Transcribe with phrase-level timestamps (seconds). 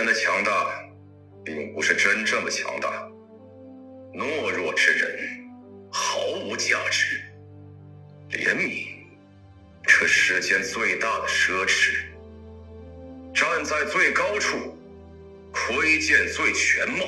[0.00, 0.82] 人的强大，
[1.44, 3.06] 并不是真正的强大。
[4.14, 5.46] 懦弱之人
[5.92, 7.20] 毫无价值。
[8.30, 8.86] 怜悯，
[9.82, 11.98] 这世间最大的奢侈。
[13.34, 14.74] 站在最高处，
[15.52, 17.04] 窥见最全貌。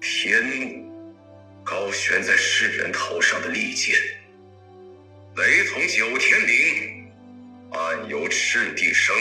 [0.00, 1.22] 天幕，
[1.62, 3.98] 高悬在世人头上的利剑。
[5.36, 7.12] 雷从九天灵，
[7.72, 9.14] 暗由赤地生。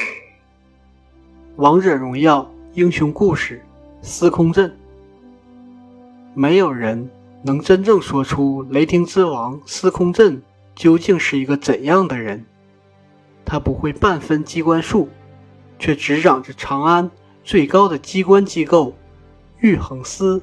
[1.60, 3.61] 王者荣耀英雄故事：
[4.02, 4.74] 司空震。
[6.33, 7.10] 没有人
[7.43, 10.42] 能真正说出雷霆之王司空震
[10.74, 12.46] 究竟是一个怎样的人。
[13.43, 15.10] 他不会半分机关术，
[15.78, 17.11] 却执掌着长安
[17.43, 18.96] 最高的机关机构
[19.60, 20.41] 玉衡司。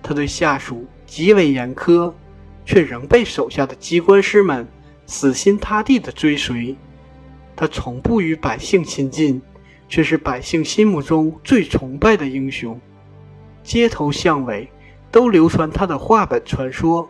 [0.00, 2.12] 他对下属极为严苛，
[2.64, 4.64] 却仍被手下的机关师们
[5.06, 6.76] 死心塌地的追随。
[7.56, 9.42] 他从不与百姓亲近。
[9.88, 12.78] 却是百姓心目中最崇拜的英雄，
[13.62, 14.68] 街头巷尾
[15.10, 17.08] 都流传他的话本传说。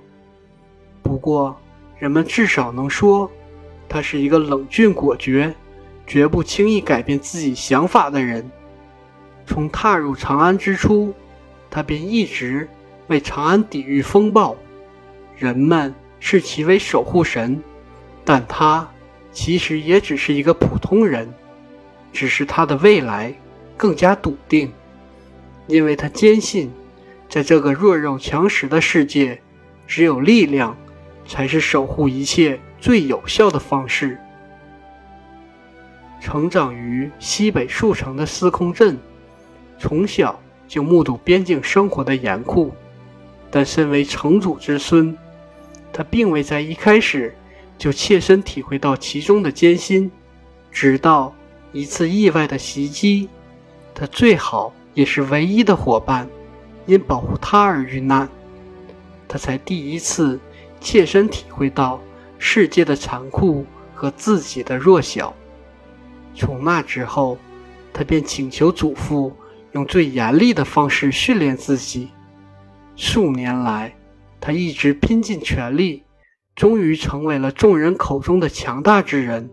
[1.02, 1.58] 不过，
[1.98, 3.30] 人们至少能说，
[3.88, 5.54] 他是一个冷峻果决、
[6.06, 8.48] 绝不轻易改变自己想法的人。
[9.44, 11.12] 从踏入长安之初，
[11.70, 12.68] 他便一直
[13.08, 14.54] 为长安抵御风暴。
[15.36, 17.62] 人们视其为守护神，
[18.24, 18.88] 但他
[19.32, 21.28] 其实也只是一个普通人。
[22.12, 23.34] 只是他的未来
[23.76, 24.72] 更加笃定，
[25.66, 26.70] 因为他坚信，
[27.28, 29.40] 在这个弱肉强食的世界，
[29.86, 30.76] 只有力量
[31.26, 34.18] 才是守护一切最有效的方式。
[36.20, 38.98] 成长于西北戍城的司空震，
[39.78, 42.72] 从小就目睹边境生活的严酷，
[43.50, 45.16] 但身为城主之孙，
[45.92, 47.34] 他并未在一开始
[47.78, 50.10] 就切身体会到其中的艰辛，
[50.72, 51.32] 直到。
[51.72, 53.28] 一次意外的袭击，
[53.94, 56.28] 他最好也是唯一的伙伴，
[56.86, 58.28] 因保护他而遇难，
[59.26, 60.40] 他才第一次
[60.80, 62.00] 切身体会到
[62.38, 65.34] 世界的残酷和自己的弱小。
[66.34, 67.36] 从那之后，
[67.92, 69.32] 他便请求祖父
[69.72, 72.08] 用最严厉的方式训练自己。
[72.96, 73.94] 数年来，
[74.40, 76.04] 他一直拼尽全力，
[76.54, 79.50] 终于成为了众人口中的强大之人。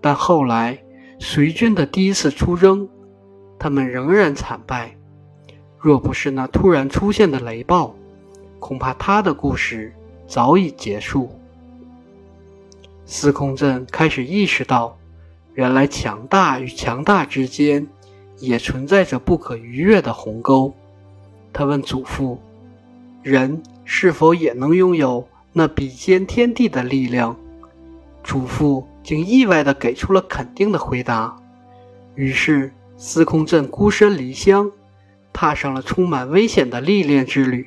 [0.00, 0.82] 但后来，
[1.22, 2.88] 随军的第一次出征，
[3.58, 4.96] 他们仍然惨败。
[5.78, 7.94] 若不是那突然出现的雷暴，
[8.58, 9.94] 恐怕他的故事
[10.26, 11.30] 早已结束。
[13.04, 14.96] 司空震开始意识到，
[15.52, 17.86] 原来强大与强大之间
[18.38, 20.72] 也存在着不可逾越的鸿沟。
[21.52, 22.40] 他问祖父
[23.22, 27.36] ：“人是否也能拥有那比肩天地的力量？”
[28.30, 28.86] 祖父。
[29.02, 31.34] 竟意外地给出了肯定的回答。
[32.14, 34.70] 于是，司空震孤身离乡，
[35.32, 37.66] 踏上了充满危险的历练之旅。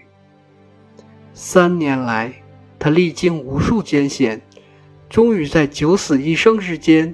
[1.34, 2.31] 三年来，
[2.78, 4.41] 他历经无数艰险，
[5.09, 7.13] 终于在九死一生之间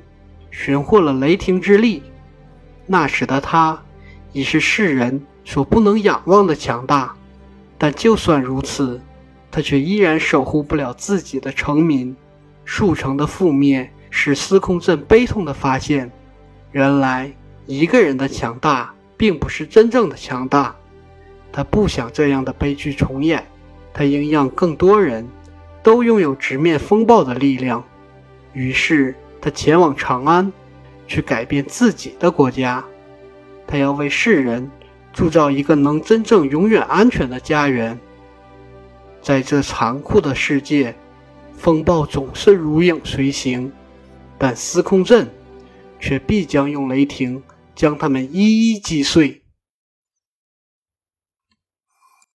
[0.51, 2.03] 寻获了雷霆之力。
[2.85, 3.81] 那时的他，
[4.33, 7.15] 已是世人所不能仰望的强大。
[7.77, 8.99] 但就算如此，
[9.49, 12.15] 他却依然守护不了自己的城民。
[12.71, 13.89] 数城的覆灭。
[14.11, 16.11] 使司空震悲痛地发现，
[16.71, 17.31] 原来
[17.67, 20.75] 一个人的强大并不是真正的强大。
[21.51, 23.45] 他不想这样的悲剧重演，
[23.93, 25.27] 他应让更多人
[25.83, 27.83] 都拥有直面风暴的力量。
[28.53, 30.51] 于是，他前往长安，
[31.07, 32.83] 去改变自己的国家。
[33.67, 34.69] 他要为世人
[35.13, 37.97] 铸造一个能真正永远安全的家园。
[39.21, 40.95] 在这残酷的世界，
[41.59, 43.69] 风暴总是如影随形。
[44.37, 45.29] 但司空震
[45.99, 47.43] 却必将用雷霆
[47.75, 49.38] 将他们一一击碎。